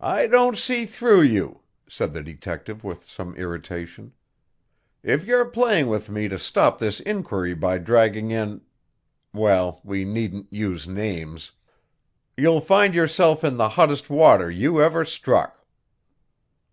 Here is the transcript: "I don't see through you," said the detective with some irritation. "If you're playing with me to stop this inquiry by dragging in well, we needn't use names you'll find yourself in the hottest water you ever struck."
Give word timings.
"I 0.00 0.26
don't 0.26 0.58
see 0.58 0.84
through 0.84 1.20
you," 1.20 1.60
said 1.88 2.12
the 2.12 2.24
detective 2.24 2.82
with 2.82 3.08
some 3.08 3.36
irritation. 3.36 4.14
"If 5.04 5.24
you're 5.24 5.44
playing 5.44 5.86
with 5.86 6.10
me 6.10 6.26
to 6.26 6.40
stop 6.40 6.80
this 6.80 6.98
inquiry 6.98 7.54
by 7.54 7.78
dragging 7.78 8.32
in 8.32 8.62
well, 9.32 9.80
we 9.84 10.04
needn't 10.04 10.52
use 10.52 10.88
names 10.88 11.52
you'll 12.36 12.60
find 12.60 12.96
yourself 12.96 13.44
in 13.44 13.58
the 13.58 13.68
hottest 13.78 14.10
water 14.10 14.50
you 14.50 14.82
ever 14.82 15.04
struck." 15.04 15.64